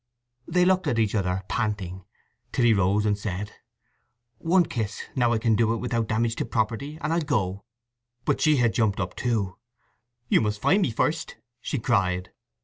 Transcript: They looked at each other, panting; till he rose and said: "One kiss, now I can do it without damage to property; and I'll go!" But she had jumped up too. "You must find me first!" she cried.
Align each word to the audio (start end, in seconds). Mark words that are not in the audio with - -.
They 0.47 0.65
looked 0.65 0.87
at 0.87 0.97
each 0.97 1.13
other, 1.13 1.43
panting; 1.47 2.05
till 2.51 2.65
he 2.65 2.73
rose 2.73 3.05
and 3.05 3.15
said: 3.15 3.51
"One 4.39 4.65
kiss, 4.65 5.03
now 5.15 5.31
I 5.31 5.37
can 5.37 5.55
do 5.55 5.73
it 5.75 5.77
without 5.77 6.07
damage 6.07 6.35
to 6.37 6.45
property; 6.45 6.97
and 7.01 7.13
I'll 7.13 7.21
go!" 7.21 7.65
But 8.25 8.41
she 8.41 8.55
had 8.55 8.73
jumped 8.73 8.99
up 8.99 9.15
too. 9.15 9.59
"You 10.27 10.41
must 10.41 10.59
find 10.59 10.81
me 10.81 10.89
first!" 10.89 11.35
she 11.59 11.77
cried. 11.77 12.31